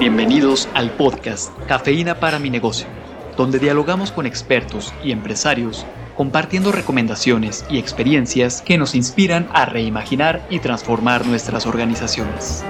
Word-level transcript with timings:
Bienvenidos 0.00 0.66
al 0.72 0.92
podcast 0.92 1.52
Cafeína 1.68 2.20
para 2.20 2.38
mi 2.38 2.48
negocio, 2.48 2.86
donde 3.36 3.58
dialogamos 3.58 4.12
con 4.12 4.24
expertos 4.24 4.94
y 5.04 5.12
empresarios 5.12 5.84
compartiendo 6.16 6.72
recomendaciones 6.72 7.66
y 7.68 7.76
experiencias 7.76 8.62
que 8.62 8.78
nos 8.78 8.94
inspiran 8.94 9.50
a 9.52 9.66
reimaginar 9.66 10.46
y 10.48 10.60
transformar 10.60 11.26
nuestras 11.26 11.66
organizaciones. 11.66 12.64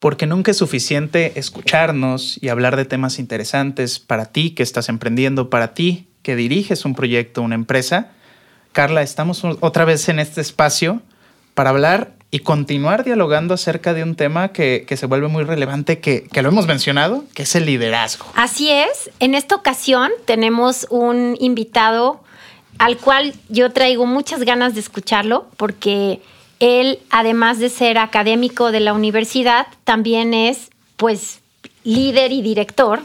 Porque 0.00 0.26
nunca 0.26 0.50
es 0.50 0.58
suficiente 0.58 1.38
escucharnos 1.38 2.38
y 2.42 2.50
hablar 2.50 2.76
de 2.76 2.84
temas 2.84 3.18
interesantes 3.18 3.98
para 4.00 4.26
ti 4.26 4.50
que 4.50 4.64
estás 4.64 4.90
emprendiendo, 4.90 5.48
para 5.48 5.72
ti 5.72 6.08
que 6.20 6.36
diriges 6.36 6.84
un 6.84 6.94
proyecto, 6.94 7.40
una 7.40 7.54
empresa. 7.54 8.10
Carla, 8.72 9.00
estamos 9.00 9.42
otra 9.44 9.86
vez 9.86 10.10
en 10.10 10.18
este 10.18 10.42
espacio 10.42 11.00
para 11.54 11.70
hablar 11.70 12.15
y 12.30 12.40
continuar 12.40 13.04
dialogando 13.04 13.54
acerca 13.54 13.94
de 13.94 14.02
un 14.02 14.14
tema 14.14 14.48
que, 14.48 14.84
se 14.96 15.06
vuelve 15.06 15.28
muy 15.28 15.44
relevante, 15.44 16.00
que, 16.00 16.24
que, 16.24 16.42
lo 16.42 16.48
hemos 16.48 16.66
mencionado, 16.66 17.24
que 17.34 17.44
es 17.44 17.54
el 17.54 17.66
liderazgo. 17.66 18.26
Así 18.34 18.70
es. 18.70 19.10
En 19.20 19.34
esta 19.34 19.54
ocasión 19.54 20.10
tenemos 20.24 20.86
un 20.90 21.36
invitado 21.38 22.20
al 22.78 22.98
cual 22.98 23.34
yo 23.48 23.72
traigo 23.72 24.06
muchas 24.06 24.42
ganas 24.42 24.74
de 24.74 24.80
escucharlo 24.80 25.46
porque 25.56 26.20
él, 26.60 26.98
además 27.10 27.58
de 27.58 27.68
ser 27.68 27.98
académico 27.98 28.72
de 28.72 28.80
la 28.80 28.92
universidad, 28.92 29.66
también 29.84 30.34
es 30.34 30.70
pues 30.96 31.40
líder 31.84 32.32
y 32.32 32.42
director 32.42 33.00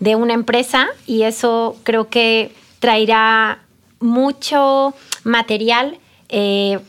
de 0.00 0.16
una 0.16 0.34
empresa 0.34 0.88
y 1.06 1.22
eso 1.22 1.76
creo 1.84 2.08
que 2.08 2.52
traerá 2.80 3.62
mucho 4.00 4.94
material 5.22 5.98
eh, 6.28 6.80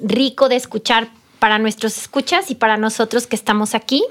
rico 0.00 0.48
de 0.48 0.56
escuchar 0.56 1.08
para 1.38 1.58
nuestros 1.58 1.96
escuchas 1.98 2.50
y 2.50 2.54
para 2.54 2.76
nosotros 2.76 3.26
que 3.26 3.36
estamos 3.36 3.74
aquí. 3.74 4.02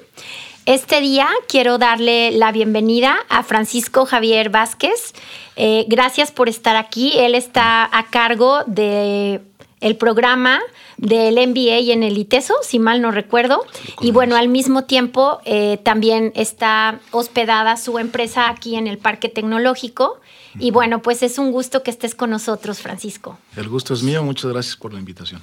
Este 0.65 0.99
día 0.99 1.29
quiero 1.47 1.77
darle 1.77 2.31
la 2.31 2.51
bienvenida 2.51 3.15
a 3.29 3.43
Francisco 3.43 4.05
Javier 4.05 4.49
Vázquez. 4.49 5.13
Eh, 5.55 5.85
gracias 5.87 6.31
por 6.31 6.49
estar 6.49 6.75
aquí. 6.75 7.13
Él 7.17 7.35
está 7.35 7.89
a 7.97 8.07
cargo 8.07 8.63
de 8.65 9.39
el 9.79 9.95
programa 9.95 10.59
del 10.97 11.35
MBA 11.35 11.93
en 11.93 12.03
el 12.03 12.17
ITESO, 12.17 12.55
si 12.63 12.79
mal 12.79 13.01
no 13.01 13.11
recuerdo. 13.11 13.65
Y 14.01 14.11
bueno, 14.11 14.35
al 14.35 14.49
mismo 14.49 14.83
tiempo 14.85 15.39
eh, 15.45 15.79
también 15.83 16.31
está 16.35 16.99
hospedada 17.11 17.77
su 17.77 17.99
empresa 17.99 18.49
aquí 18.49 18.75
en 18.75 18.87
el 18.87 18.97
Parque 18.97 19.29
Tecnológico. 19.29 20.19
Y 20.59 20.71
bueno, 20.71 21.01
pues 21.01 21.21
es 21.21 21.37
un 21.37 21.51
gusto 21.51 21.83
que 21.83 21.91
estés 21.91 22.15
con 22.15 22.31
nosotros, 22.31 22.79
Francisco. 22.79 23.37
El 23.55 23.69
gusto 23.69 23.93
es 23.93 24.01
mío. 24.01 24.23
Muchas 24.23 24.51
gracias 24.51 24.75
por 24.75 24.91
la 24.91 24.99
invitación. 24.99 25.41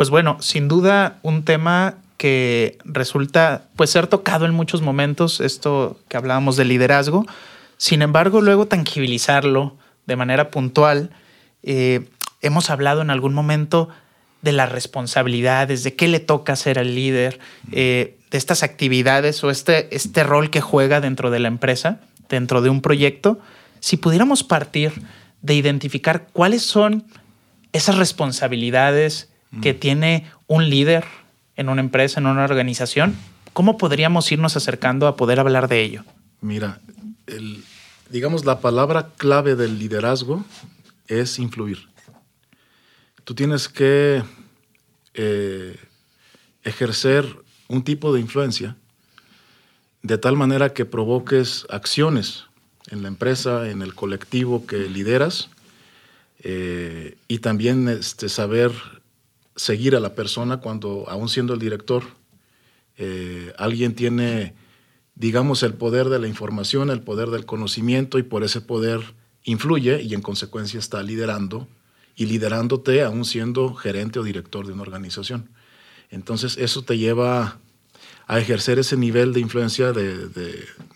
Pues 0.00 0.08
bueno, 0.08 0.38
sin 0.40 0.66
duda 0.66 1.18
un 1.20 1.44
tema 1.44 1.96
que 2.16 2.78
resulta 2.86 3.66
pues 3.76 3.90
ser 3.90 4.06
tocado 4.06 4.46
en 4.46 4.54
muchos 4.54 4.80
momentos, 4.80 5.42
esto 5.42 6.00
que 6.08 6.16
hablábamos 6.16 6.56
de 6.56 6.64
liderazgo. 6.64 7.26
Sin 7.76 8.00
embargo, 8.00 8.40
luego 8.40 8.64
tangibilizarlo 8.64 9.76
de 10.06 10.16
manera 10.16 10.50
puntual. 10.50 11.10
Eh, 11.62 12.08
hemos 12.40 12.70
hablado 12.70 13.02
en 13.02 13.10
algún 13.10 13.34
momento 13.34 13.90
de 14.40 14.52
las 14.52 14.72
responsabilidades, 14.72 15.82
de 15.82 15.94
qué 15.94 16.08
le 16.08 16.20
toca 16.20 16.56
ser 16.56 16.78
el 16.78 16.94
líder, 16.94 17.38
eh, 17.70 18.16
de 18.30 18.38
estas 18.38 18.62
actividades 18.62 19.44
o 19.44 19.50
este, 19.50 19.94
este 19.94 20.24
rol 20.24 20.48
que 20.48 20.62
juega 20.62 21.02
dentro 21.02 21.30
de 21.30 21.40
la 21.40 21.48
empresa, 21.48 22.00
dentro 22.30 22.62
de 22.62 22.70
un 22.70 22.80
proyecto. 22.80 23.38
Si 23.80 23.98
pudiéramos 23.98 24.44
partir 24.44 24.92
de 25.42 25.56
identificar 25.56 26.26
cuáles 26.32 26.62
son 26.62 27.04
esas 27.74 27.98
responsabilidades 27.98 29.29
que 29.62 29.74
tiene 29.74 30.30
un 30.46 30.70
líder 30.70 31.04
en 31.56 31.68
una 31.68 31.80
empresa, 31.80 32.20
en 32.20 32.26
una 32.26 32.44
organización, 32.44 33.16
¿cómo 33.52 33.76
podríamos 33.76 34.30
irnos 34.32 34.56
acercando 34.56 35.06
a 35.06 35.16
poder 35.16 35.40
hablar 35.40 35.68
de 35.68 35.82
ello? 35.82 36.04
Mira, 36.40 36.80
digamos 38.08 38.44
la 38.44 38.60
palabra 38.60 39.10
clave 39.16 39.56
del 39.56 39.78
liderazgo 39.78 40.44
es 41.06 41.38
influir. 41.38 41.88
Tú 43.24 43.34
tienes 43.34 43.68
que 43.68 44.22
eh, 45.14 45.76
ejercer 46.62 47.26
un 47.68 47.82
tipo 47.82 48.12
de 48.12 48.20
influencia 48.20 48.76
de 50.02 50.18
tal 50.18 50.36
manera 50.36 50.72
que 50.72 50.84
provoques 50.84 51.66
acciones 51.68 52.44
en 52.90 53.02
la 53.02 53.08
empresa, 53.08 53.68
en 53.68 53.82
el 53.82 53.94
colectivo 53.94 54.66
que 54.66 54.88
lideras, 54.88 55.50
eh, 56.42 57.18
y 57.28 57.38
también 57.38 57.88
este, 57.88 58.28
saber 58.28 58.72
seguir 59.60 59.94
a 59.94 60.00
la 60.00 60.14
persona 60.14 60.56
cuando, 60.56 61.04
aún 61.10 61.28
siendo 61.28 61.52
el 61.52 61.60
director, 61.60 62.02
eh, 62.96 63.52
alguien 63.58 63.94
tiene, 63.94 64.54
digamos, 65.14 65.62
el 65.62 65.74
poder 65.74 66.08
de 66.08 66.18
la 66.18 66.28
información, 66.28 66.88
el 66.88 67.02
poder 67.02 67.28
del 67.28 67.44
conocimiento 67.44 68.18
y 68.18 68.22
por 68.22 68.42
ese 68.42 68.62
poder 68.62 69.14
influye 69.44 70.00
y 70.00 70.14
en 70.14 70.22
consecuencia 70.22 70.78
está 70.78 71.02
liderando 71.02 71.68
y 72.16 72.24
liderándote 72.24 73.02
aún 73.02 73.26
siendo 73.26 73.74
gerente 73.74 74.18
o 74.18 74.22
director 74.22 74.66
de 74.66 74.72
una 74.72 74.80
organización. 74.82 75.50
Entonces 76.08 76.56
eso 76.56 76.82
te 76.82 76.96
lleva 76.96 77.58
a 78.26 78.38
ejercer 78.38 78.78
ese 78.78 78.96
nivel 78.96 79.34
de 79.34 79.40
influencia 79.40 79.92
de, 79.92 80.28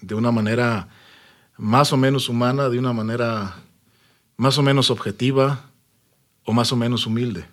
de 0.00 0.14
una 0.14 0.32
manera 0.32 0.88
más 1.58 1.92
o 1.92 1.98
menos 1.98 2.30
humana, 2.30 2.70
de 2.70 2.78
una 2.78 2.94
manera 2.94 3.56
más 4.38 4.56
o 4.56 4.62
menos 4.62 4.90
objetiva 4.90 5.70
o 6.44 6.54
más 6.54 6.72
o 6.72 6.76
menos 6.76 7.06
humilde 7.06 7.46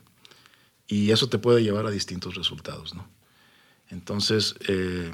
y 0.91 1.11
eso 1.11 1.29
te 1.29 1.39
puede 1.39 1.63
llevar 1.63 1.85
a 1.85 1.89
distintos 1.89 2.35
resultados. 2.35 2.93
¿no? 2.93 3.07
Entonces, 3.89 4.55
eh, 4.67 5.09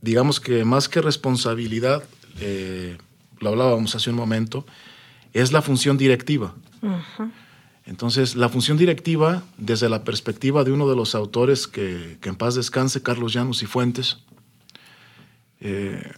digamos 0.00 0.38
que 0.38 0.64
más 0.64 0.88
que 0.88 1.02
responsabilidad, 1.02 2.04
eh, 2.38 2.96
lo 3.40 3.48
hablábamos 3.50 3.96
hace 3.96 4.10
un 4.10 4.16
momento, 4.16 4.64
es 5.32 5.50
la 5.50 5.62
función 5.62 5.98
directiva. 5.98 6.54
Entonces, 7.86 8.36
la 8.36 8.48
función 8.48 8.78
directiva, 8.78 9.42
desde 9.58 9.88
la 9.88 10.04
perspectiva 10.04 10.62
de 10.62 10.70
uno 10.70 10.88
de 10.88 10.94
los 10.94 11.16
autores 11.16 11.66
que, 11.66 12.16
en 12.22 12.36
paz 12.36 12.54
descanse, 12.54 13.02
Carlos 13.02 13.32
Llanos 13.32 13.64
y 13.64 13.66
Fuentes, 13.66 14.18
eh, 15.60 16.12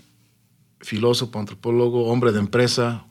filósofo, 0.80 1.38
antropólogo, 1.38 2.08
hombre 2.08 2.30
de 2.32 2.40
empresa, 2.40 3.06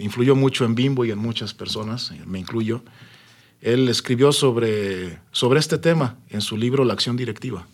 influyó 0.00 0.36
mucho 0.36 0.64
en 0.64 0.76
Bimbo 0.76 1.04
y 1.04 1.10
en 1.10 1.18
muchas 1.18 1.52
personas, 1.52 2.12
me 2.26 2.38
incluyo. 2.38 2.82
Él 3.60 3.88
escribió 3.88 4.32
sobre, 4.32 5.20
sobre 5.32 5.60
este 5.60 5.78
tema 5.78 6.16
en 6.30 6.40
su 6.40 6.56
libro 6.56 6.84
La 6.84 6.94
acción 6.94 7.16
directiva 7.16 7.66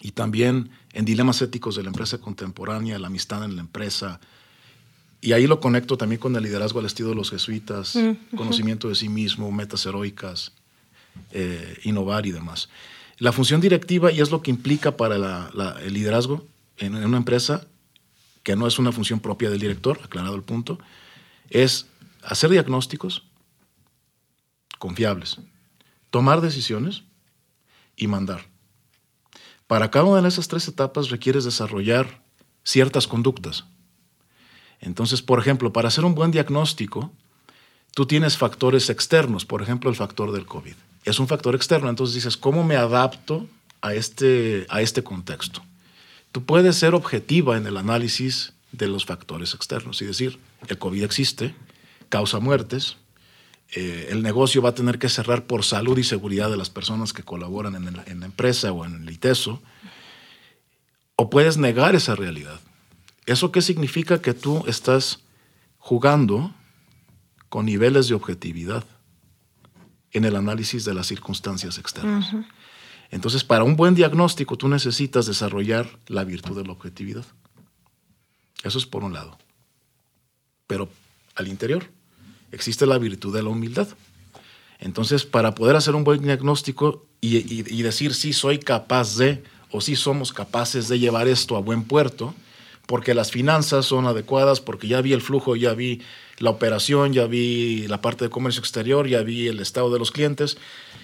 y 0.00 0.12
también 0.12 0.70
en 0.92 1.04
Dilemas 1.04 1.42
éticos 1.42 1.76
de 1.76 1.82
la 1.82 1.88
empresa 1.88 2.18
contemporánea, 2.18 2.98
la 2.98 3.08
amistad 3.08 3.44
en 3.44 3.56
la 3.56 3.62
empresa. 3.62 4.20
Y 5.20 5.32
ahí 5.32 5.46
lo 5.46 5.60
conecto 5.60 5.96
también 5.96 6.20
con 6.20 6.34
el 6.36 6.42
liderazgo 6.42 6.80
al 6.80 6.86
estilo 6.86 7.10
de 7.10 7.14
los 7.14 7.30
jesuitas, 7.30 7.96
mm, 7.96 8.36
conocimiento 8.36 8.88
de 8.88 8.94
sí 8.94 9.08
mismo, 9.08 9.50
metas 9.50 9.84
heroicas, 9.86 10.52
eh, 11.32 11.78
innovar 11.84 12.26
y 12.26 12.32
demás. 12.32 12.68
La 13.18 13.32
función 13.32 13.60
directiva, 13.60 14.12
y 14.12 14.20
es 14.20 14.30
lo 14.30 14.42
que 14.42 14.50
implica 14.50 14.96
para 14.96 15.50
el 15.82 15.92
liderazgo 15.92 16.46
en, 16.76 16.96
en 16.96 17.04
una 17.04 17.16
empresa, 17.16 17.66
que 18.44 18.54
no 18.54 18.66
es 18.66 18.78
una 18.78 18.92
función 18.92 19.18
propia 19.18 19.50
del 19.50 19.58
director, 19.58 20.00
aclarado 20.04 20.36
el 20.36 20.42
punto, 20.42 20.78
es 21.50 21.86
hacer 22.22 22.50
diagnósticos, 22.50 23.24
confiables, 24.78 25.38
tomar 26.10 26.40
decisiones 26.40 27.02
y 27.96 28.06
mandar. 28.06 28.46
Para 29.66 29.90
cada 29.90 30.06
una 30.06 30.22
de 30.22 30.28
esas 30.28 30.48
tres 30.48 30.66
etapas 30.68 31.10
requieres 31.10 31.44
desarrollar 31.44 32.22
ciertas 32.64 33.06
conductas. 33.06 33.64
Entonces, 34.80 35.22
por 35.22 35.38
ejemplo, 35.38 35.72
para 35.72 35.88
hacer 35.88 36.04
un 36.04 36.14
buen 36.14 36.30
diagnóstico, 36.30 37.12
tú 37.94 38.06
tienes 38.06 38.36
factores 38.36 38.88
externos, 38.90 39.44
por 39.44 39.62
ejemplo, 39.62 39.90
el 39.90 39.96
factor 39.96 40.32
del 40.32 40.46
COVID. 40.46 40.74
Es 41.04 41.18
un 41.18 41.28
factor 41.28 41.54
externo, 41.54 41.88
entonces 41.88 42.14
dices, 42.14 42.36
¿cómo 42.36 42.64
me 42.64 42.76
adapto 42.76 43.46
a 43.80 43.94
este, 43.94 44.66
a 44.68 44.80
este 44.80 45.02
contexto? 45.02 45.62
Tú 46.32 46.44
puedes 46.44 46.76
ser 46.76 46.94
objetiva 46.94 47.56
en 47.56 47.66
el 47.66 47.76
análisis 47.76 48.52
de 48.72 48.86
los 48.86 49.06
factores 49.06 49.54
externos 49.54 50.00
y 50.02 50.06
decir, 50.06 50.38
el 50.68 50.78
COVID 50.78 51.02
existe, 51.02 51.54
causa 52.08 52.38
muertes, 52.38 52.96
eh, 53.70 54.08
el 54.10 54.22
negocio 54.22 54.62
va 54.62 54.70
a 54.70 54.74
tener 54.74 54.98
que 54.98 55.08
cerrar 55.08 55.46
por 55.46 55.64
salud 55.64 55.98
y 55.98 56.04
seguridad 56.04 56.50
de 56.50 56.56
las 56.56 56.70
personas 56.70 57.12
que 57.12 57.22
colaboran 57.22 57.74
en, 57.74 58.20
la 58.20 58.26
empresa 58.26 58.72
o 58.72 58.84
en 58.84 59.02
el 59.02 59.10
ITESO, 59.10 59.60
o 61.16 61.30
puedes 61.30 61.58
negar 61.58 61.94
esa 61.94 62.14
realidad. 62.14 62.60
¿Eso 63.26 63.52
qué 63.52 63.60
significa? 63.60 64.22
Que 64.22 64.32
tú 64.32 64.64
estás 64.66 65.20
jugando 65.76 66.54
con 67.50 67.66
niveles 67.66 68.08
de 68.08 68.14
objetividad 68.14 68.84
en 70.12 70.24
el 70.24 70.36
análisis 70.36 70.84
de 70.84 70.94
las 70.94 71.06
circunstancias 71.06 71.76
externas. 71.76 72.32
Entonces, 73.10 73.44
para 73.44 73.64
un 73.64 73.76
buen 73.76 73.94
diagnóstico, 73.94 74.56
tú 74.56 74.68
necesitas 74.68 75.26
desarrollar 75.26 75.88
la 76.06 76.24
virtud 76.24 76.56
de 76.56 76.64
la 76.64 76.72
objetividad. 76.72 77.24
Eso 78.62 78.78
es 78.78 78.86
por 78.86 79.04
un 79.04 79.12
lado. 79.12 79.38
Pero 80.66 80.88
al 81.34 81.48
interior, 81.48 81.90
existe 82.52 82.86
la 82.86 82.98
virtud 82.98 83.34
de 83.34 83.42
la 83.42 83.50
humildad. 83.50 83.88
Entonces, 84.80 85.24
para 85.24 85.54
poder 85.54 85.76
hacer 85.76 85.94
un 85.94 86.04
buen 86.04 86.22
diagnóstico, 86.22 87.04
y, 87.20 87.82
decir 87.82 88.14
si 88.14 88.32
soy 88.32 88.58
capaz 88.58 89.16
de 89.16 89.42
o 89.70 89.80
si 89.80 89.96
somos 89.96 90.32
capaces 90.32 90.88
de 90.88 90.98
llevar 90.98 91.28
esto 91.28 91.56
a 91.56 91.60
buen 91.60 91.84
puerto, 91.84 92.34
porque 92.86 93.12
las 93.12 93.30
finanzas 93.30 93.84
son 93.84 94.06
adecuadas, 94.06 94.60
porque 94.60 94.88
ya 94.88 95.02
vi 95.02 95.12
el 95.12 95.20
flujo, 95.20 95.56
ya 95.56 95.74
vi 95.74 96.00
la 96.38 96.50
operación, 96.50 97.12
ya 97.12 97.26
vi 97.26 97.86
la 97.86 98.00
parte 98.00 98.24
de 98.24 98.30
comercio 98.30 98.60
exterior, 98.60 99.06
ya 99.06 99.22
vi 99.22 99.48
el 99.48 99.60
estado 99.60 99.92
de 99.92 99.98
los 99.98 100.10
clientes 100.10 100.56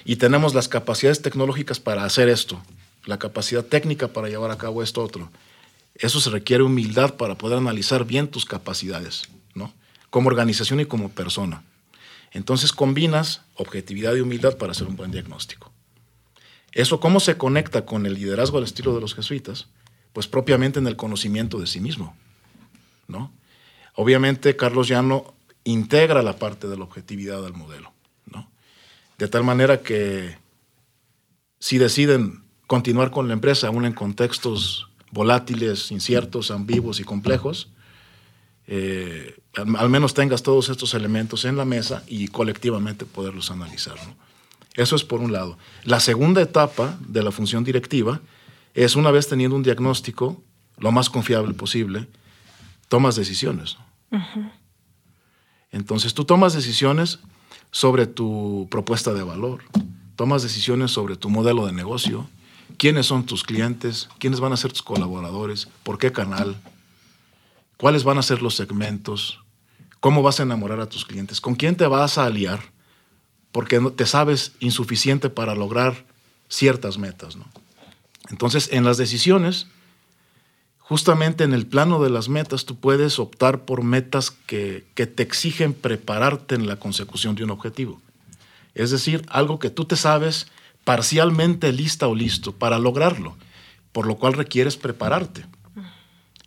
y 0.05 0.17
tenemos 0.17 0.55
las 0.55 0.69
capacidades 0.69 1.21
tecnológicas 1.21 1.81
para 1.81 2.05
hacer 2.05 2.29
esto, 2.29 2.63
la 3.05 3.19
capacidad 3.19 3.65
técnica 3.65 4.09
para 4.09 4.29
llevar 4.29 4.51
a 4.51 4.57
cabo 4.57 4.83
esto 4.83 5.03
otro. 5.03 5.31
Eso 5.95 6.21
se 6.21 6.31
requiere 6.31 6.63
humildad 6.63 7.15
para 7.15 7.37
poder 7.37 7.59
analizar 7.59 8.07
bien 8.07 8.29
tus 8.29 8.47
capacidades, 8.47 9.29
¿no? 9.55 9.73
Como 10.15 10.29
organización 10.29 10.79
y 10.79 10.85
como 10.85 11.09
persona. 11.09 11.65
Entonces 12.31 12.73
combinas 12.73 13.41
objetividad 13.57 14.15
y 14.15 14.21
humildad 14.21 14.57
para 14.59 14.71
hacer 14.71 14.87
un 14.87 14.95
buen 14.95 15.11
diagnóstico. 15.11 15.73
¿Eso 16.71 17.01
cómo 17.01 17.19
se 17.19 17.37
conecta 17.37 17.85
con 17.85 18.07
el 18.07 18.15
liderazgo 18.15 18.59
al 18.59 18.63
estilo 18.63 18.95
de 18.95 19.01
los 19.01 19.17
jesuitas? 19.17 19.67
Pues 20.13 20.29
propiamente 20.29 20.79
en 20.79 20.87
el 20.87 20.95
conocimiento 20.95 21.59
de 21.59 21.67
sí 21.67 21.81
mismo, 21.81 22.17
¿no? 23.09 23.33
Obviamente 23.97 24.55
Carlos 24.55 24.87
Llano 24.87 25.35
integra 25.65 26.23
la 26.23 26.37
parte 26.37 26.69
de 26.69 26.77
la 26.77 26.85
objetividad 26.85 27.45
al 27.45 27.55
modelo, 27.55 27.93
¿no? 28.27 28.49
De 29.19 29.27
tal 29.27 29.43
manera 29.43 29.81
que 29.81 30.39
si 31.59 31.79
deciden 31.79 32.45
continuar 32.69 33.11
con 33.11 33.27
la 33.27 33.35
empresa 33.35 33.67
aún 33.67 33.85
en 33.85 33.95
contextos 33.95 34.87
volátiles, 35.11 35.91
inciertos, 35.91 36.53
ambiguos 36.53 37.01
y 37.01 37.03
complejos, 37.03 37.74
eh, 38.67 39.37
al, 39.57 39.91
menos 39.91 40.15
tengas 40.15 40.43
todos 40.43 40.69
estos 40.69 40.95
elementos 40.95 41.45
en 41.45 41.57
la 41.57 41.65
mesa 41.65 42.03
y 42.07 42.29
colectivamente 42.29 43.05
poderlos 43.05 43.51
analizar. 43.51 43.97
Eso 44.75 44.97
es 44.97 45.05
por 45.05 45.21
un 45.21 45.33
lado. 45.33 45.59
La 45.85 46.01
segunda 46.01 46.41
etapa 46.43 46.99
de 47.07 47.23
la 47.23 47.31
función 47.31 47.63
directiva 47.63 48.21
es 48.75 48.97
una 48.97 49.11
vez 49.11 49.29
teniendo 49.29 49.57
un 49.57 49.63
diagnóstico 49.63 50.43
lo 50.79 50.91
más 50.91 51.09
confiable 51.09 51.55
posible, 51.55 52.09
tomas 52.89 53.17
decisiones. 53.17 53.77
Entonces 55.71 56.15
tú 56.15 56.25
tomas 56.25 56.55
decisiones 56.55 57.21
sobre 57.71 58.07
tu 58.07 58.67
propuesta 58.71 59.13
de 59.13 59.23
valor, 59.23 59.63
tomas 60.17 60.43
decisiones 60.43 60.91
sobre 60.91 61.17
tu 61.17 61.29
modelo 61.29 61.67
de 61.67 61.73
negocio, 61.73 62.29
quiénes 62.77 63.07
son 63.07 63.25
tus 63.27 63.45
clientes, 63.45 64.09
quiénes 64.19 64.41
van 64.41 64.53
a 64.53 64.57
ser 64.57 64.73
tus 64.73 64.83
colaboradores, 64.83 65.69
por 65.83 65.99
qué 65.99 66.13
canal, 66.13 66.57
cuáles 67.77 68.05
van 68.05 68.19
a 68.19 68.23
ser 68.23 68.43
los 68.43 68.55
segmentos, 68.55 69.41
cómo 70.01 70.23
vas 70.23 70.41
a 70.41 70.43
enamorar 70.45 70.81
a 70.81 70.89
tus 70.89 71.05
clientes, 71.05 71.41
con 71.41 71.55
quién 71.55 71.77
te 71.77 71.87
vas 71.87 72.19
a 72.19 72.27
aliar, 72.27 72.61
porque 73.53 73.81
te 73.97 74.07
sabes 74.07 74.53
insuficiente 74.61 75.31
para 75.31 75.55
lograr 75.55 76.05
ciertas 76.49 76.99
metas. 76.99 77.37
Entonces, 78.31 78.69
en 78.73 78.85
las 78.85 78.97
decisiones, 78.97 79.67
justamente 80.79 81.45
en 81.45 81.55
el 81.55 81.67
plano 81.67 82.03
de 82.03 82.11
las 82.11 82.29
metas, 82.29 82.65
tú 82.65 82.77
puedes 82.77 83.19
optar 83.19 83.65
por 83.65 83.83
metas 83.83 84.31
que 84.31 84.85
te 84.95 85.23
exigen 85.23 85.73
prepararte 85.73 86.55
en 86.55 86.67
la 86.67 86.77
consecución 86.77 87.35
de 87.35 87.45
un 87.45 87.51
objetivo. 87.51 88.01
Es 88.75 88.91
decir, 88.91 89.25
algo 89.29 89.59
que 89.59 89.71
tú 89.71 89.85
te 89.85 89.97
sabes 89.97 90.49
parcialmente 90.85 91.73
lista 91.73 92.09
o 92.09 92.15
listo 92.15 92.53
para 92.53 92.79
lograrlo, 92.79 93.37
por 93.93 94.07
lo 94.07 94.17
cual 94.17 94.35
requieres 94.35 94.77
prepararte, 94.77 95.47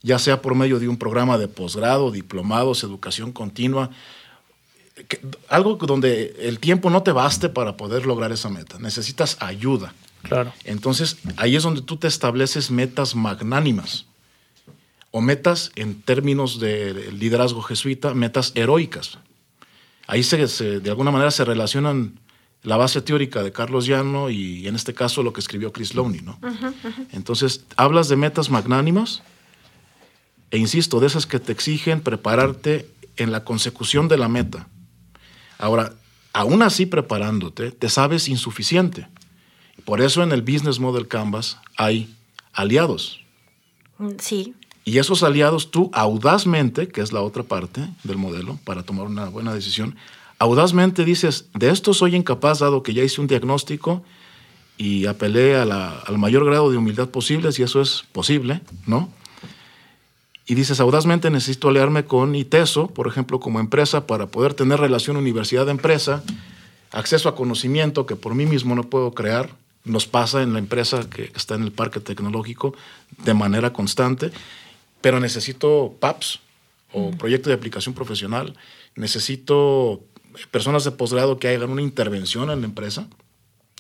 ya 0.08 0.18
sea 0.20 0.42
por 0.42 0.56
medio 0.56 0.80
de 0.80 0.88
un 0.88 0.96
programa 0.96 1.38
de 1.38 1.50
posgrado, 1.50 2.12
diplomados, 2.12 2.82
educación 2.84 3.34
continua, 3.34 3.92
algo 5.50 5.76
donde 5.76 6.34
el 6.40 6.60
tiempo 6.60 6.90
no 6.90 7.04
te 7.04 7.12
baste 7.12 7.50
para 7.50 7.76
poder 7.76 8.06
lograr 8.06 8.32
esa 8.32 8.50
meta, 8.50 8.80
necesitas 8.80 9.36
ayuda. 9.42 9.94
Claro. 10.24 10.54
Entonces, 10.64 11.18
ahí 11.36 11.58
es 11.58 11.64
donde 11.64 11.82
tú 11.82 11.98
te 11.98 12.08
estableces 12.08 12.72
metas 12.72 13.16
magnánimas 13.16 14.06
o 15.12 15.20
metas 15.20 15.72
en 15.76 16.02
términos 16.02 16.60
de 16.60 17.12
liderazgo 17.12 17.62
jesuita, 17.62 18.14
metas 18.14 18.54
heroicas. 18.56 19.20
Ahí 20.08 20.24
se, 20.24 20.80
de 20.80 20.90
alguna 20.90 21.12
manera 21.12 21.32
se 21.32 21.44
relacionan 21.44 22.18
la 22.64 22.78
base 22.78 23.02
teórica 23.02 23.44
de 23.44 23.52
Carlos 23.52 23.86
Llano 23.86 24.30
y 24.30 24.68
en 24.68 24.76
este 24.76 24.94
caso 24.94 25.22
lo 25.22 25.34
que 25.34 25.42
escribió 25.42 25.74
Chris 25.74 25.96
Lowney. 25.96 26.22
¿no? 26.22 26.40
Entonces, 27.12 27.66
hablas 27.76 28.08
de 28.08 28.16
metas 28.16 28.50
magnánimas 28.50 29.22
e 30.52 30.58
insisto, 30.58 31.00
de 31.00 31.08
esas 31.08 31.26
que 31.26 31.40
te 31.40 31.52
exigen 31.52 32.02
prepararte 32.02 32.90
en 33.18 33.32
la 33.32 33.44
consecución 33.44 34.08
de 34.08 34.18
la 34.18 34.30
meta. 34.30 34.68
Ahora, 35.58 35.94
aún 36.34 36.62
así 36.62 36.86
preparándote, 36.86 37.72
te 37.72 37.90
sabes 37.90 38.28
insuficiente. 38.28 39.08
Por 39.86 40.02
eso 40.02 40.24
en 40.24 40.32
el 40.32 40.42
Business 40.42 40.80
Model 40.80 41.08
Canvas 41.08 41.58
hay 41.76 42.14
aliados. 42.54 43.20
Mm, 43.98 44.12
sí. 44.20 44.54
Y 44.86 45.00
esos 45.00 45.24
aliados 45.24 45.72
tú 45.72 45.90
audazmente, 45.94 46.88
que 46.88 47.02
es 47.02 47.12
la 47.12 47.22
otra 47.22 47.44
parte 47.44 47.88
del 48.04 48.18
modelo 48.18 48.58
para 48.64 48.84
tomar 48.84 49.08
una 49.08 49.28
buena 49.28 49.54
decisión, 49.54 49.96
audazmente 50.40 51.04
dices, 51.04 51.50
de 51.54 51.70
esto 51.70 51.94
soy 51.94 52.16
incapaz 52.16 52.60
dado 52.60 52.84
que 52.84 52.94
ya 52.94 53.04
hice 53.04 53.20
un 53.20 53.28
diagnóstico 53.28 54.04
y 54.78 55.08
apelé 55.08 55.56
al 55.58 56.18
mayor 56.18 56.46
grado 56.46 56.72
de 56.72 56.78
humildad 56.78 57.10
posible, 57.10 57.52
si 57.52 57.64
eso 57.64 57.82
es 57.82 58.06
posible, 58.12 58.62
¿no? 58.86 59.10
Y 60.48 60.56
dices, 60.56 60.80
audazmente 60.80 61.30
necesito 61.30 61.68
aliarme 61.68 62.06
con 62.06 62.34
ITESO, 62.34 62.88
por 62.88 63.08
ejemplo, 63.08 63.42
como 63.42 63.60
empresa, 63.60 64.08
para 64.08 64.28
poder 64.28 64.54
tener 64.54 64.80
relación 64.80 65.18
universidad-empresa, 65.18 66.24
acceso 66.92 67.28
a 67.28 67.36
conocimiento 67.36 68.06
que 68.06 68.16
por 68.16 68.34
mí 68.34 68.46
mismo 68.46 68.74
no 68.74 68.84
puedo 68.84 69.12
crear, 69.12 69.50
nos 69.84 70.08
pasa 70.08 70.42
en 70.42 70.54
la 70.54 70.60
empresa 70.60 71.10
que 71.10 71.32
está 71.36 71.56
en 71.56 71.64
el 71.64 71.74
parque 71.74 72.00
tecnológico 72.00 72.74
de 73.26 73.34
manera 73.34 73.74
constante, 73.74 74.32
pero 75.02 75.20
necesito 75.20 75.96
PAPS 76.00 76.40
o 76.94 77.12
proyecto 77.12 77.50
de 77.50 77.56
aplicación 77.56 77.94
profesional, 77.94 78.56
necesito 78.96 80.02
personas 80.50 80.86
de 80.86 80.92
posgrado 80.92 81.40
que 81.40 81.50
hagan 81.50 81.72
una 81.72 81.82
intervención 81.82 82.50
en 82.52 82.62
la 82.62 82.68
empresa, 82.68 83.08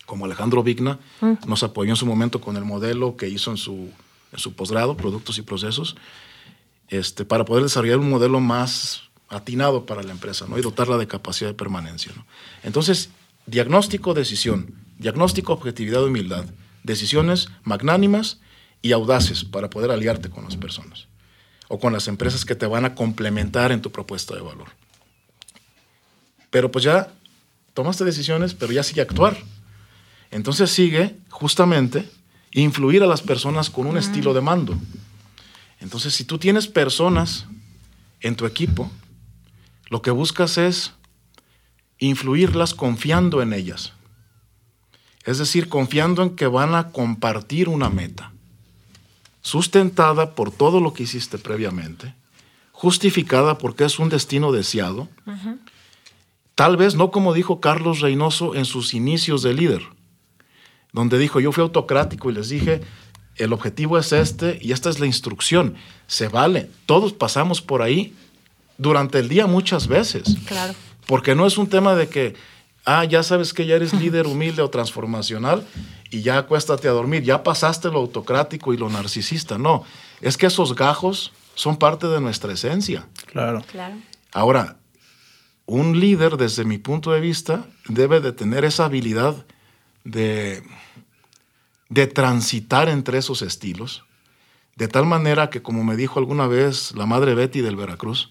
como 0.06 0.26
Alejandro 0.26 0.64
Vigna, 0.64 1.00
mm. 1.22 1.48
nos 1.48 1.64
apoyó 1.64 1.92
en 1.92 1.96
su 1.96 2.06
momento 2.06 2.42
con 2.42 2.58
el 2.58 2.66
modelo 2.66 3.16
que 3.16 3.30
hizo 3.30 3.52
en 3.52 3.58
su, 3.58 3.90
en 4.34 4.40
su 4.40 4.54
posgrado, 4.54 4.98
Productos 4.98 5.38
y 5.38 5.42
Procesos, 5.42 5.96
este, 6.90 7.26
para 7.26 7.46
poder 7.46 7.64
desarrollar 7.64 8.00
un 8.00 8.10
modelo 8.10 8.40
más 8.40 9.04
atinado 9.30 9.86
para 9.86 10.04
la 10.04 10.12
empresa 10.12 10.46
¿no? 10.48 10.58
y 10.58 10.62
dotarla 10.62 10.98
de 10.98 11.08
capacidad 11.08 11.50
de 11.50 11.56
permanencia. 11.56 12.14
Entonces, 12.64 13.10
diagnóstico, 13.46 14.14
decisión, 14.14 14.74
diagnóstico, 14.98 15.54
objetividad, 15.54 16.04
humildad, 16.04 16.46
decisiones 16.84 17.50
magnánimas 17.64 18.40
y 18.82 18.92
audaces 18.92 19.44
para 19.44 19.70
poder 19.70 19.92
aliarte 19.92 20.30
con 20.30 20.46
las 20.46 20.56
personas 20.56 21.08
o 21.68 21.80
con 21.80 21.92
las 21.92 22.08
empresas 22.08 22.46
que 22.46 22.56
te 22.56 22.66
van 22.66 22.86
a 22.86 22.96
complementar 22.96 23.72
en 23.72 23.82
tu 23.82 23.92
propuesta 23.92 24.34
de 24.36 24.42
valor. 24.42 24.70
Pero 26.50 26.72
pues 26.72 26.86
ya 26.86 27.12
tomaste 27.74 28.06
decisiones, 28.06 28.54
pero 28.54 28.72
ya 28.72 28.84
sigue 28.84 29.02
actuar. 29.02 29.38
Entonces 30.32 30.72
sigue 30.72 31.16
justamente 31.30 32.10
influir 32.52 33.04
a 33.04 33.08
las 33.08 33.22
personas 33.22 33.70
con 33.70 33.86
un 33.86 33.98
estilo 33.98 34.34
de 34.34 34.42
mando. 34.42 34.78
Entonces, 35.80 36.14
si 36.14 36.24
tú 36.24 36.38
tienes 36.38 36.68
personas 36.68 37.46
en 38.22 38.36
tu 38.36 38.46
equipo, 38.46 38.92
lo 39.90 40.02
que 40.02 40.12
buscas 40.12 40.58
es 40.58 40.94
influirlas 42.00 42.74
confiando 42.74 43.42
en 43.42 43.54
ellas. 43.54 43.94
Es 45.24 45.38
decir, 45.38 45.70
confiando 45.70 46.24
en 46.24 46.36
que 46.36 46.48
van 46.48 46.74
a 46.76 46.92
compartir 46.92 47.70
una 47.70 47.90
meta, 47.90 48.32
sustentada 49.42 50.36
por 50.36 50.52
todo 50.52 50.80
lo 50.80 50.94
que 50.94 51.04
hiciste 51.04 51.38
previamente, 51.38 52.16
justificada 52.72 53.58
porque 53.58 53.86
es 53.86 54.00
un 54.00 54.10
destino 54.10 54.52
deseado, 54.52 55.10
Tal 56.58 56.76
vez 56.76 56.96
no 56.96 57.12
como 57.12 57.36
dijo 57.36 57.62
Carlos 57.62 58.00
Reynoso 58.00 58.56
en 58.56 58.66
sus 58.66 58.96
inicios 58.96 59.44
de 59.44 59.54
líder, 59.54 59.84
donde 60.92 61.20
dijo, 61.20 61.40
yo 61.40 61.52
fui 61.52 61.62
autocrático 61.62 62.32
y 62.32 62.34
les 62.34 62.50
dije, 62.50 62.82
el 63.38 63.54
objetivo 63.54 63.98
es 63.98 64.12
este 64.12 64.58
y 64.62 64.72
esta 64.72 64.90
es 64.90 65.00
la 65.00 65.06
instrucción. 65.06 65.76
Se 66.08 66.28
vale, 66.28 66.70
todos 66.86 67.14
pasamos 67.14 67.62
por 67.62 67.82
ahí 67.82 68.16
durante 68.78 69.20
el 69.20 69.30
día 69.30 69.48
muchas 69.48 69.88
veces. 69.88 70.38
Claro. 70.46 70.74
Porque 71.06 71.36
no 71.36 71.46
es 71.46 71.58
un 71.58 71.68
tema 71.68 71.96
de 71.96 72.10
que, 72.10 72.36
ah, 72.86 73.06
ya 73.06 73.24
sabes 73.24 73.54
que 73.54 73.66
ya 73.66 73.76
eres 73.76 73.94
líder 74.02 74.28
humilde 74.28 74.62
o 74.62 74.70
transformacional 74.70 75.66
y 76.10 76.22
ya 76.22 76.38
acuéstate 76.38 76.88
a 76.88 76.92
dormir, 76.92 77.24
ya 77.24 77.44
pasaste 77.44 77.90
lo 77.90 78.00
autocrático 78.00 78.74
y 78.74 78.78
lo 78.78 78.90
narcisista. 78.90 79.58
No, 79.58 79.84
es 80.22 80.38
que 80.38 80.48
esos 80.48 80.76
gajos 80.76 81.32
son 81.56 81.78
parte 81.78 82.08
de 82.08 82.22
nuestra 82.22 82.54
esencia. 82.54 83.08
Claro. 83.28 83.64
Claro. 83.72 83.96
Ahora, 84.32 84.78
un 85.66 86.00
líder, 86.00 86.38
desde 86.38 86.64
mi 86.64 86.78
punto 86.78 87.12
de 87.12 87.20
vista, 87.20 87.66
debe 87.88 88.22
de 88.22 88.32
tener 88.32 88.64
esa 88.64 88.86
habilidad 88.86 89.46
de, 90.04 90.64
de 91.90 92.08
transitar 92.08 92.90
entre 92.90 93.18
esos 93.18 93.42
estilos, 93.42 94.04
de 94.76 94.88
tal 94.88 95.06
manera 95.06 95.50
que, 95.50 95.62
como 95.62 95.84
me 95.84 95.96
dijo 95.96 96.20
alguna 96.20 96.48
vez 96.48 96.94
la 96.96 97.06
madre 97.06 97.34
Betty 97.34 97.62
del 97.62 97.76
Veracruz, 97.76 98.30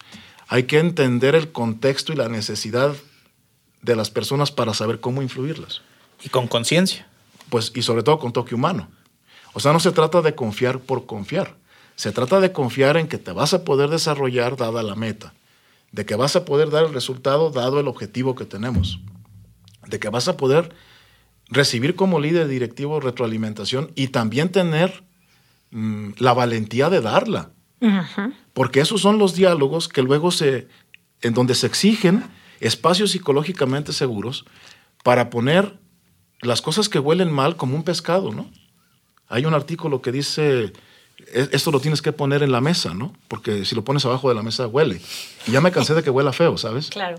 hay 0.49 0.65
que 0.65 0.79
entender 0.79 1.35
el 1.35 1.51
contexto 1.51 2.13
y 2.13 2.17
la 2.17 2.29
necesidad 2.29 2.95
de 3.83 3.97
las 3.97 4.11
personas 4.11 4.53
para 4.53 4.75
saber 4.75 5.01
cómo 5.01 5.23
influirlas. 5.23 5.83
Y 6.23 6.29
con 6.29 6.49
conciencia. 6.49 7.09
pues, 7.49 7.73
y 7.75 7.83
sobre 7.83 8.03
todo 8.03 8.19
con 8.19 8.33
toque 8.33 8.55
humano. 8.55 8.89
O 9.53 9.61
sea, 9.61 9.73
no 9.73 9.81
se 9.81 9.93
trata 9.93 10.21
de 10.23 10.35
confiar 10.35 10.81
por 10.81 11.07
confiar. 11.07 11.57
Se 11.95 12.13
trata 12.13 12.41
de 12.41 12.53
confiar 12.53 12.97
en 12.97 13.09
que 13.09 13.19
te 13.19 13.33
vas 13.33 13.55
a 13.55 13.65
poder 13.65 13.89
desarrollar 13.89 14.57
dada 14.57 14.83
la 14.83 14.97
meta, 14.97 15.33
de 15.93 16.05
que 16.05 16.15
vas 16.15 16.37
a 16.37 16.45
poder 16.45 16.71
dar 16.71 16.85
el 16.85 16.93
resultado 16.93 17.51
dado 17.51 17.81
el 17.81 17.89
objetivo 17.89 18.35
que 18.35 18.45
tenemos, 18.45 19.01
de 19.87 19.99
que 19.99 20.11
vas 20.11 20.29
a 20.29 20.37
poder 20.37 20.75
recibir 21.49 21.95
como 21.95 22.21
líder 22.21 22.49
directivo 22.49 23.01
retroalimentación 23.01 23.93
y 23.95 24.09
también 24.09 24.51
tener 24.51 25.05
mm, 25.71 26.11
la 26.19 26.33
valentía 26.33 26.91
de 26.91 27.01
darla. 27.01 27.51
Porque 28.53 28.81
esos 28.81 29.01
son 29.01 29.19
los 29.19 29.35
diálogos 29.35 29.89
que 29.89 30.03
luego 30.03 30.31
se, 30.31 30.67
en 31.23 31.35
donde 31.35 31.55
se 31.55 31.67
exigen 31.67 32.25
espacios 32.61 33.11
psicológicamente 33.13 33.93
seguros 33.93 34.45
para 35.05 35.31
poner 35.31 35.79
las 36.41 36.63
cosas 36.63 36.89
que 36.89 36.99
huelen 36.99 37.31
mal 37.31 37.57
como 37.57 37.77
un 37.77 37.83
pescado, 37.83 38.33
¿no? 38.33 38.51
Hay 39.29 39.45
un 39.45 39.55
artículo 39.55 40.03
que 40.03 40.11
dice, 40.11 40.73
e, 41.19 41.49
esto 41.53 41.71
lo 41.71 41.81
tienes 41.81 42.03
que 42.03 42.13
poner 42.13 42.43
en 42.43 42.53
la 42.53 42.61
mesa, 42.61 42.95
¿no? 42.95 43.13
Porque 43.29 43.65
si 43.65 43.75
lo 43.75 43.85
pones 43.85 44.05
abajo 44.05 44.29
de 44.29 44.35
la 44.35 44.43
mesa 44.43 44.67
huele. 44.67 45.01
Y 45.47 45.53
ya 45.53 45.61
me 45.61 45.71
cansé 45.71 45.95
de 45.95 46.03
que 46.03 46.11
huela 46.11 46.33
feo, 46.33 46.57
¿sabes? 46.59 46.91
Claro. 46.91 47.19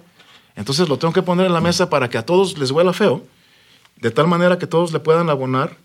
Entonces 0.55 0.89
lo 0.89 0.97
tengo 0.97 1.13
que 1.13 1.21
poner 1.21 1.45
en 1.45 1.53
la 1.53 1.61
mesa 1.61 1.89
para 1.89 2.09
que 2.09 2.17
a 2.17 2.25
todos 2.25 2.57
les 2.57 2.71
huela 2.71 2.93
feo, 2.93 3.23
de 4.01 4.11
tal 4.11 4.27
manera 4.27 4.59
que 4.59 4.67
todos 4.67 4.91
le 4.91 4.99
puedan 4.99 5.29
abonar 5.29 5.77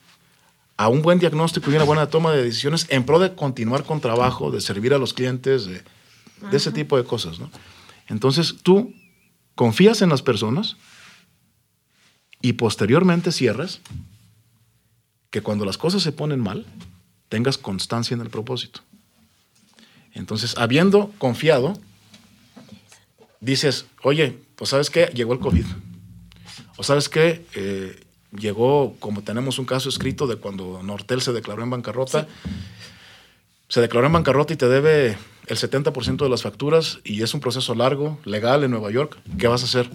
a 0.77 0.89
un 0.89 1.03
buen 1.03 1.19
diagnóstico 1.19 1.71
y 1.71 1.75
una 1.75 1.85
buena 1.85 2.07
toma 2.09 2.33
de 2.33 2.43
decisiones 2.43 2.87
en 2.89 3.05
pro 3.05 3.19
de 3.19 3.35
continuar 3.35 3.85
con 3.85 4.01
trabajo, 4.01 4.51
de 4.51 4.61
servir 4.61 4.95
a 4.95 4.99
los 4.99 5.15
clientes, 5.15 5.67
de, 5.67 5.83
de 6.51 6.57
ese 6.57 6.73
tipo 6.73 6.97
de 6.97 7.05
cosas, 7.05 7.39
¿no? 7.39 7.51
Entonces 8.09 8.57
tú 8.63 8.93
confías 9.55 10.03
en 10.03 10.09
las 10.09 10.23
personas 10.23 10.77
y 12.41 12.55
posteriormente 12.55 13.33
cierras 13.33 13.81
que 15.31 15.41
cuando 15.41 15.65
las 15.65 15.79
cosas 15.79 16.03
se 16.03 16.13
ponen 16.13 16.41
mal, 16.41 16.67
tengas 17.29 17.57
constancia 17.57 18.15
en 18.15 18.21
el 18.21 18.29
propósito. 18.29 18.81
Entonces, 20.13 20.57
habiendo 20.59 21.11
confiado, 21.19 21.79
dices, 23.41 23.87
oye, 24.03 24.39
pues 24.57 24.71
sabes 24.71 24.91
qué, 24.91 25.07
llegó 25.15 25.33
el 25.33 25.39
COVID. 25.39 25.65
Sabes 26.83 27.09
qué, 27.09 27.45
eh, 27.55 28.01
llegó, 28.37 28.97
como 28.99 29.23
tenemos 29.23 29.59
un 29.59 29.65
caso 29.65 29.89
escrito 29.89 30.27
de 30.27 30.37
cuando 30.37 30.83
Nortel 30.83 31.21
se 31.21 31.33
declaró 31.33 31.63
en 31.63 31.71
bancarrota, 31.71 32.27
se 33.69 33.81
declaró 33.81 34.07
en 34.07 34.13
bancarrota 34.13 34.53
y 34.53 34.57
te 34.57 34.69
debe 34.69 35.17
el 35.47 35.57
70% 35.57 36.23
de 36.23 36.29
las 36.29 36.43
facturas 36.43 37.01
y 37.05 37.23
es 37.23 37.35
un 37.35 37.41
proceso 37.41 37.75
largo, 37.75 38.19
legal 38.25 38.65
en 38.65 38.71
Nueva 38.71 38.91
York. 38.91 39.19
¿Qué 39.39 39.49
vas 39.49 39.63
a 39.63 39.67
hacer? 39.67 39.91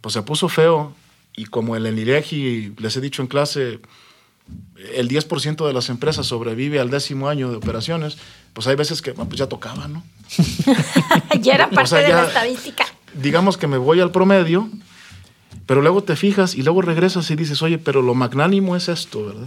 Pues 0.00 0.14
se 0.14 0.22
puso 0.22 0.48
feo 0.48 0.94
y 1.36 1.44
como 1.46 1.76
el 1.76 1.86
ENIREGI, 1.86 2.74
les 2.78 2.96
he 2.96 3.00
dicho 3.00 3.22
en 3.22 3.28
clase, 3.28 3.80
el 4.94 5.08
10% 5.08 5.66
de 5.66 5.72
las 5.72 5.88
empresas 5.88 6.26
sobrevive 6.26 6.80
al 6.80 6.90
décimo 6.90 7.28
año 7.28 7.50
de 7.50 7.56
operaciones, 7.56 8.18
pues 8.52 8.66
hay 8.66 8.76
veces 8.76 9.02
que 9.02 9.12
pues 9.12 9.36
ya 9.36 9.48
tocaba, 9.48 9.88
¿no? 9.88 10.02
ya 11.40 11.54
era 11.54 11.70
parte 11.70 11.96
de 11.96 12.08
la 12.08 12.24
estadística. 12.24 12.84
Digamos 13.14 13.56
que 13.56 13.66
me 13.66 13.78
voy 13.78 14.00
al 14.00 14.10
promedio, 14.10 14.68
pero 15.70 15.82
luego 15.82 16.02
te 16.02 16.16
fijas 16.16 16.56
y 16.56 16.64
luego 16.64 16.82
regresas 16.82 17.30
y 17.30 17.36
dices, 17.36 17.62
oye, 17.62 17.78
pero 17.78 18.02
lo 18.02 18.12
magnánimo 18.12 18.74
es 18.74 18.88
esto, 18.88 19.26
¿verdad? 19.26 19.46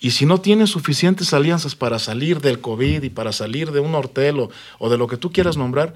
Y 0.00 0.12
si 0.12 0.24
no 0.24 0.40
tienes 0.40 0.70
suficientes 0.70 1.34
alianzas 1.34 1.74
para 1.74 1.98
salir 1.98 2.40
del 2.40 2.62
COVID 2.62 3.02
y 3.02 3.10
para 3.10 3.30
salir 3.32 3.70
de 3.70 3.80
un 3.80 3.94
hortel 3.94 4.48
o, 4.78 4.88
de 4.88 4.96
lo 4.96 5.08
que 5.08 5.18
tú 5.18 5.30
quieras 5.30 5.58
nombrar, 5.58 5.92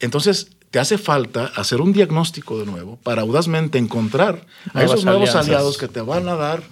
entonces 0.00 0.50
te 0.72 0.80
hace 0.80 0.98
falta 0.98 1.52
hacer 1.54 1.80
un 1.80 1.92
diagnóstico 1.92 2.58
de 2.58 2.66
nuevo 2.66 2.98
para 3.04 3.22
audazmente 3.22 3.78
encontrar 3.78 4.44
a 4.74 4.82
esos 4.82 5.04
nuevos 5.04 5.36
aliados 5.36 5.78
que 5.78 5.86
te 5.86 6.00
van 6.00 6.28
a 6.28 6.34
dar 6.34 6.64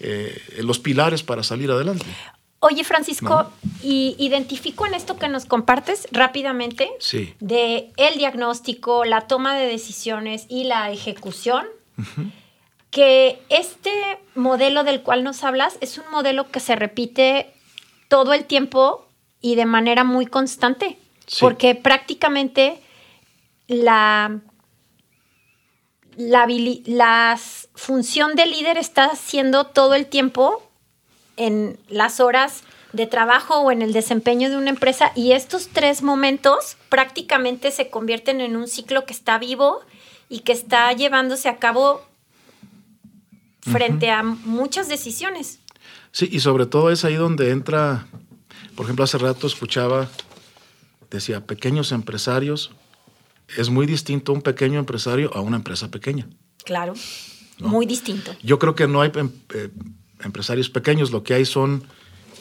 eh, 0.00 0.38
los 0.58 0.78
pilares 0.78 1.22
para 1.22 1.42
salir 1.42 1.70
adelante. 1.70 2.04
Oye, 2.62 2.84
Francisco, 2.84 3.50
y 3.82 4.16
identifico 4.18 4.86
en 4.86 4.92
esto 4.92 5.16
que 5.16 5.28
nos 5.28 5.46
compartes 5.46 6.06
rápidamente 6.12 6.90
de 7.40 7.90
el 7.96 8.18
diagnóstico, 8.18 9.06
la 9.06 9.22
toma 9.22 9.56
de 9.56 9.66
decisiones 9.66 10.44
y 10.48 10.64
la 10.64 10.90
ejecución 10.90 11.66
que 12.90 13.40
este 13.48 13.92
modelo 14.34 14.84
del 14.84 15.02
cual 15.02 15.24
nos 15.24 15.42
hablas 15.44 15.78
es 15.80 15.96
un 15.98 16.10
modelo 16.10 16.50
que 16.50 16.60
se 16.60 16.76
repite 16.76 17.52
todo 18.08 18.34
el 18.34 18.44
tiempo 18.44 19.06
y 19.40 19.54
de 19.54 19.64
manera 19.64 20.04
muy 20.04 20.26
constante, 20.26 20.98
porque 21.38 21.74
prácticamente 21.74 22.82
la, 23.68 24.40
la, 26.16 27.38
función 27.74 28.34
del 28.34 28.50
líder 28.50 28.76
está 28.76 29.06
haciendo 29.06 29.64
todo 29.64 29.94
el 29.94 30.06
tiempo 30.06 30.69
en 31.36 31.78
las 31.88 32.20
horas 32.20 32.64
de 32.92 33.06
trabajo 33.06 33.60
o 33.60 33.70
en 33.70 33.82
el 33.82 33.92
desempeño 33.92 34.50
de 34.50 34.56
una 34.56 34.70
empresa 34.70 35.12
y 35.14 35.32
estos 35.32 35.68
tres 35.68 36.02
momentos 36.02 36.76
prácticamente 36.88 37.70
se 37.70 37.88
convierten 37.88 38.40
en 38.40 38.56
un 38.56 38.66
ciclo 38.66 39.06
que 39.06 39.12
está 39.12 39.38
vivo 39.38 39.80
y 40.28 40.40
que 40.40 40.52
está 40.52 40.92
llevándose 40.92 41.48
a 41.48 41.58
cabo 41.58 42.02
frente 43.60 44.10
a 44.10 44.22
muchas 44.22 44.88
decisiones. 44.88 45.60
Sí, 46.12 46.28
y 46.30 46.40
sobre 46.40 46.66
todo 46.66 46.90
es 46.90 47.04
ahí 47.04 47.14
donde 47.14 47.50
entra, 47.50 48.06
por 48.74 48.84
ejemplo, 48.86 49.04
hace 49.04 49.18
rato 49.18 49.46
escuchaba, 49.46 50.08
decía, 51.10 51.46
pequeños 51.46 51.92
empresarios, 51.92 52.72
es 53.56 53.68
muy 53.68 53.86
distinto 53.86 54.32
un 54.32 54.42
pequeño 54.42 54.78
empresario 54.78 55.30
a 55.34 55.40
una 55.40 55.56
empresa 55.56 55.90
pequeña. 55.90 56.28
Claro, 56.64 56.94
muy 57.58 57.86
distinto. 57.86 58.34
Yo 58.42 58.58
creo 58.58 58.74
que 58.74 58.88
no 58.88 59.02
hay 59.02 59.12
em, 59.14 59.30
eh, 59.54 59.70
empresarios 60.22 60.70
pequeños, 60.70 61.10
lo 61.10 61.22
que 61.22 61.34
hay 61.34 61.44
son 61.44 61.84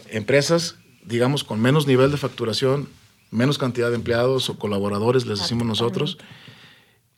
empresas, 0.09 0.75
digamos, 1.03 1.43
con 1.43 1.61
menos 1.61 1.87
nivel 1.87 2.11
de 2.11 2.17
facturación, 2.17 2.89
menos 3.31 3.57
cantidad 3.57 3.89
de 3.89 3.95
empleados 3.95 4.49
o 4.49 4.57
colaboradores, 4.57 5.25
les 5.25 5.39
decimos 5.39 5.67
nosotros. 5.67 6.17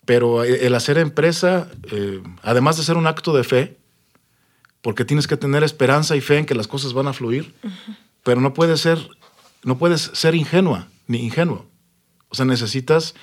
Pero 0.06 0.44
eh, 0.44 0.66
el 0.66 0.76
hacer 0.76 0.98
empresa, 0.98 1.70
eh, 1.92 2.22
además 2.42 2.78
de 2.78 2.84
ser 2.84 2.98
un 2.98 3.08
acto 3.08 3.34
de 3.34 3.44
fe, 3.44 3.78
porque 4.82 5.06
tienes 5.06 5.28
que 5.28 5.38
tener 5.38 5.64
esperanza 5.64 6.16
y 6.16 6.22
fe 6.22 6.40
en 6.40 6.46
que 6.46 6.56
las 6.56 6.68
cosas 6.68 6.94
van 6.94 7.08
a 7.08 7.14
fluir, 7.14 7.54
pero 8.24 8.42
no 8.42 8.54
puedes 8.54 8.82
ser, 8.82 9.00
no 9.64 9.78
puedes 9.78 10.12
ser 10.14 10.36
ingenua 10.36 10.88
ni 11.08 11.20
ingenuo. 11.20 11.68
O 12.30 12.36
sea, 12.36 12.46
necesitas 12.46 13.14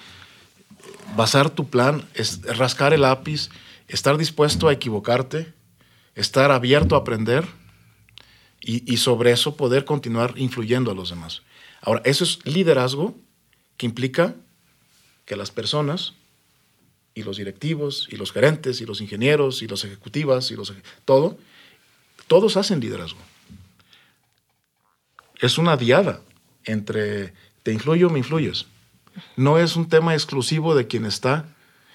basar 1.16 1.50
tu 1.50 1.68
plan, 1.68 2.04
es 2.14 2.42
rascar 2.42 2.92
el 2.92 3.02
lápiz, 3.02 3.50
estar 3.88 4.18
dispuesto 4.18 4.68
a 4.68 4.72
equivocarte, 4.72 5.52
estar 6.20 6.50
abierto 6.50 6.94
a 6.94 6.98
aprender 6.98 7.46
y, 8.60 8.92
y 8.92 8.96
sobre 8.98 9.32
eso 9.32 9.56
poder 9.56 9.84
continuar 9.84 10.34
influyendo 10.36 10.90
a 10.90 10.94
los 10.94 11.10
demás. 11.10 11.42
Ahora, 11.80 12.02
eso 12.04 12.24
es 12.24 12.44
liderazgo 12.44 13.16
que 13.76 13.86
implica 13.86 14.34
que 15.24 15.36
las 15.36 15.50
personas 15.50 16.14
y 17.14 17.22
los 17.22 17.36
directivos 17.36 18.08
y 18.10 18.16
los 18.16 18.32
gerentes 18.32 18.80
y 18.80 18.86
los 18.86 19.00
ingenieros 19.00 19.62
y 19.62 19.66
los 19.66 19.84
ejecutivas 19.84 20.50
y 20.50 20.56
los 20.56 20.72
todo, 21.04 21.36
todos 22.26 22.56
hacen 22.56 22.80
liderazgo. 22.80 23.18
Es 25.40 25.58
una 25.58 25.76
diada 25.76 26.20
entre 26.64 27.32
te 27.62 27.72
influyo 27.72 28.08
me 28.08 28.18
influyes. 28.18 28.66
No 29.36 29.58
es 29.58 29.76
un 29.76 29.88
tema 29.88 30.14
exclusivo 30.14 30.74
de 30.74 30.86
quien 30.86 31.04
está. 31.04 31.44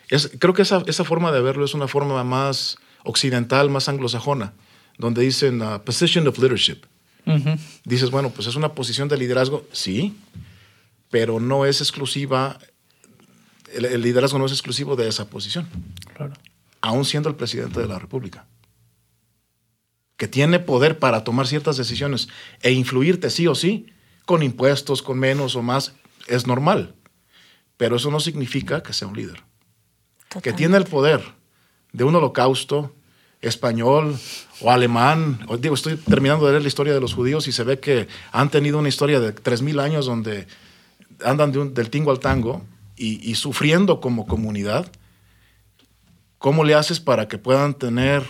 Es, 0.09 0.29
creo 0.39 0.53
que 0.53 0.63
esa, 0.63 0.83
esa, 0.87 1.03
forma 1.03 1.31
de 1.31 1.41
verlo 1.41 1.63
es 1.63 1.73
una 1.73 1.87
forma 1.87 2.23
más 2.23 2.77
occidental, 3.03 3.69
más 3.69 3.89
anglosajona, 3.89 4.53
donde 4.97 5.21
dicen 5.21 5.61
uh, 5.61 5.79
position 5.83 6.27
of 6.27 6.37
leadership. 6.37 6.85
Dices, 7.85 8.11
bueno, 8.11 8.31
pues 8.31 8.47
es 8.47 8.55
una 8.55 8.73
posición 8.73 9.07
de 9.07 9.17
liderazgo, 9.17 9.65
sí, 9.71 10.17
pero 11.09 11.39
no 11.39 11.65
es 11.65 11.79
exclusiva 11.79 12.59
el, 13.73 14.01
liderazgo 14.01 14.39
no 14.39 14.45
es 14.45 14.51
exclusivo 14.51 14.95
de 14.95 15.07
esa 15.07 15.29
posición. 15.29 15.67
Claro. 16.15 16.33
Aún 16.81 17.05
siendo 17.05 17.29
el 17.29 17.35
presidente 17.35 17.79
de 17.79 17.87
la 17.87 17.99
República. 17.99 18.45
Que 20.17 20.27
tiene 20.27 20.59
poder 20.59 20.99
para 20.99 21.23
tomar 21.23 21.47
ciertas 21.47 21.77
decisiones 21.77 22.29
e 22.61 22.71
influirte 22.71 23.29
sí 23.29 23.47
o 23.47 23.55
sí, 23.55 23.87
con 24.25 24.43
impuestos, 24.43 25.01
con 25.01 25.19
menos 25.19 25.55
o 25.55 25.61
más, 25.61 25.93
es 26.27 26.47
normal. 26.47 26.95
Pero 27.77 27.95
eso 27.95 28.11
no 28.11 28.19
significa 28.19 28.83
que 28.83 28.93
sea 28.93 29.07
un 29.07 29.17
líder. 29.17 29.43
Que 30.41 30.53
tiene 30.53 30.77
el 30.77 30.85
poder 30.85 31.21
de 31.93 32.03
un 32.03 32.15
holocausto 32.15 32.91
español 33.41 34.17
o 34.61 34.71
alemán. 34.71 35.45
digo, 35.59 35.75
estoy 35.75 35.97
terminando 35.97 36.45
de 36.45 36.53
leer 36.53 36.63
la 36.63 36.67
historia 36.67 36.93
de 36.93 36.99
los 36.99 37.13
judíos 37.13 37.47
y 37.47 37.51
se 37.51 37.63
ve 37.63 37.79
que 37.79 38.07
han 38.31 38.49
tenido 38.49 38.79
una 38.79 38.89
historia 38.89 39.19
de 39.19 39.35
3.000 39.35 39.81
años 39.81 40.05
donde 40.05 40.47
andan 41.23 41.73
del 41.73 41.89
tingo 41.89 42.11
al 42.11 42.19
tango 42.19 42.65
y, 42.95 43.35
sufriendo 43.35 43.99
como 43.99 44.25
comunidad, 44.25 44.89
¿cómo 46.37 46.63
le 46.63 46.73
haces 46.73 47.01
para 47.01 47.27
que 47.27 47.37
puedan 47.37 47.73
tener 47.73 48.23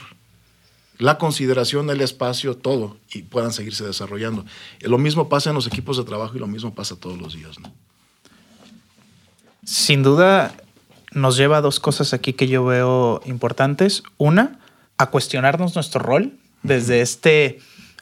la 0.98 1.18
consideración, 1.20 1.90
el 1.90 2.02
espacio, 2.02 2.58
todo, 2.58 2.98
y 3.14 3.22
puedan 3.22 3.54
seguirse 3.54 3.86
desarrollando? 3.86 4.46
Lo 4.82 4.98
mismo 4.98 5.30
pasa 5.30 5.52
en 5.52 5.56
los 5.56 5.68
equipos 5.68 5.98
de 5.98 6.06
trabajo 6.06 6.36
y 6.36 6.40
lo 6.40 6.48
mismo 6.48 6.74
pasa 6.74 6.96
todos 6.96 7.20
los 7.20 7.34
días. 7.36 7.58
Sin 9.64 10.02
duda, 10.02 10.56
nos 11.14 11.38
lleva 11.38 11.58
a 11.58 11.62
dos 11.62 11.80
cosas 11.80 12.14
aquí 12.14 12.34
que 12.34 12.48
yo 12.48 12.66
veo 12.66 13.22
importantes. 13.26 14.04
Una, 14.18 14.60
a 14.98 15.08
cuestionarnos 15.08 15.76
nuestro 15.76 16.02
rol 16.02 16.34
desde 16.64 17.02
este, 17.02 17.60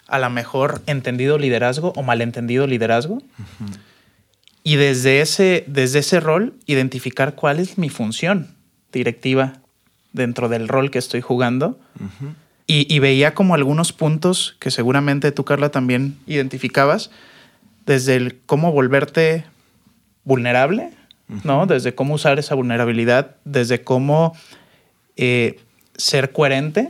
a 0.07 0.19
lo 0.19 0.29
mejor, 0.29 0.81
entendido 0.85 1.37
liderazgo 1.37 1.93
o 1.95 2.03
malentendido 2.03 2.67
liderazgo. 2.67 3.21
Y 4.63 4.75
desde 4.75 5.21
ese, 5.21 5.63
desde 5.67 5.99
ese 5.99 6.19
rol, 6.19 6.53
identificar 6.67 7.35
cuál 7.35 7.59
es 7.59 7.77
mi 7.77 7.89
función 7.89 8.55
directiva 8.91 9.53
dentro 10.13 10.49
del 10.49 10.67
rol 10.67 10.91
que 10.91 10.99
estoy 10.99 11.21
jugando. 11.21 11.79
y, 12.67 12.93
y, 12.93 12.99
veía 12.99 13.33
como 13.33 13.55
algunos 13.55 13.91
puntos 13.91 14.55
que 14.59 14.71
seguramente 14.71 15.31
tú, 15.31 15.43
Carla, 15.43 15.69
también 15.69 16.17
identificabas, 16.27 17.09
desde 17.85 18.15
el 18.15 18.39
cómo 18.45 18.71
volverte 18.71 19.45
vulnerable, 20.23 20.91
¿no? 21.43 21.65
Desde 21.65 21.95
cómo 21.95 22.15
usar 22.15 22.39
esa 22.39 22.55
vulnerabilidad, 22.55 23.35
desde 23.45 23.83
cómo 23.83 24.35
eh, 25.15 25.59
ser 25.95 26.31
coherente 26.31 26.89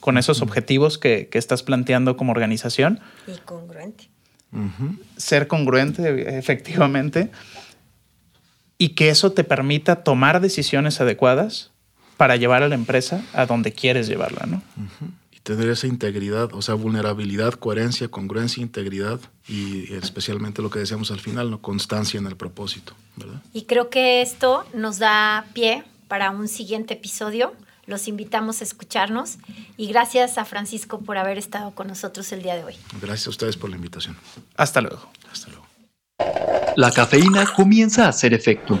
con 0.00 0.18
esos 0.18 0.42
objetivos 0.42 0.98
que, 0.98 1.28
que, 1.30 1.38
estás 1.38 1.62
planteando 1.62 2.16
como 2.16 2.32
organización. 2.32 3.00
Y 3.26 3.38
congruente. 3.38 4.08
Ser 5.16 5.48
congruente, 5.48 6.38
efectivamente. 6.38 7.30
Y 8.78 8.90
que 8.90 9.08
eso 9.08 9.32
te 9.32 9.44
permita 9.44 10.04
tomar 10.04 10.40
decisiones 10.40 11.00
adecuadas 11.00 11.72
para 12.16 12.36
llevar 12.36 12.62
a 12.62 12.68
la 12.68 12.74
empresa 12.74 13.22
a 13.32 13.46
donde 13.46 13.72
quieres 13.72 14.06
llevarla, 14.06 14.46
¿no? 14.46 14.62
Tener 15.44 15.68
esa 15.68 15.86
integridad, 15.86 16.52
o 16.54 16.62
sea, 16.62 16.74
vulnerabilidad, 16.74 17.52
coherencia, 17.52 18.08
congruencia, 18.08 18.62
integridad 18.62 19.20
y 19.46 19.92
especialmente 19.92 20.62
lo 20.62 20.70
que 20.70 20.78
decíamos 20.78 21.10
al 21.10 21.20
final, 21.20 21.50
¿no? 21.50 21.60
Constancia 21.60 22.18
en 22.18 22.26
el 22.26 22.34
propósito, 22.34 22.94
¿verdad? 23.16 23.40
Y 23.52 23.64
creo 23.64 23.90
que 23.90 24.22
esto 24.22 24.64
nos 24.72 24.98
da 24.98 25.44
pie 25.52 25.84
para 26.08 26.30
un 26.30 26.48
siguiente 26.48 26.94
episodio. 26.94 27.52
Los 27.86 28.08
invitamos 28.08 28.62
a 28.62 28.64
escucharnos 28.64 29.36
y 29.76 29.88
gracias 29.88 30.38
a 30.38 30.46
Francisco 30.46 31.00
por 31.00 31.18
haber 31.18 31.36
estado 31.36 31.72
con 31.72 31.88
nosotros 31.88 32.32
el 32.32 32.42
día 32.42 32.56
de 32.56 32.64
hoy. 32.64 32.74
Gracias 33.02 33.26
a 33.26 33.30
ustedes 33.30 33.58
por 33.58 33.68
la 33.68 33.76
invitación. 33.76 34.16
Hasta 34.56 34.80
luego. 34.80 35.10
Hasta 35.30 35.50
luego. 35.50 35.66
La 36.76 36.90
cafeína 36.90 37.44
comienza 37.54 38.06
a 38.06 38.08
hacer 38.08 38.32
efecto. 38.32 38.80